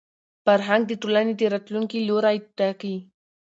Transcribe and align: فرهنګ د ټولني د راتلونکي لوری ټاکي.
فرهنګ 0.45 0.83
د 0.87 0.91
ټولني 1.01 1.33
د 1.37 1.41
راتلونکي 1.53 1.97
لوری 2.07 2.37
ټاکي. 2.57 2.95